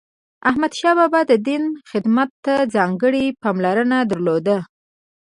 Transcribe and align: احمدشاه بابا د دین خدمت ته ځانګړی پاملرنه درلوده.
احمدشاه 0.49 0.95
بابا 0.99 1.21
د 1.31 1.33
دین 1.47 1.63
خدمت 1.91 2.29
ته 2.45 2.53
ځانګړی 2.75 3.25
پاملرنه 3.43 3.97
درلوده. 4.11 4.57